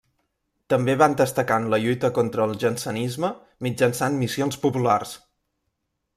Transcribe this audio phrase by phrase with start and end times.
[0.73, 3.31] També van destacar en la lluita contra el jansenisme
[3.67, 5.15] mitjançant missions populars.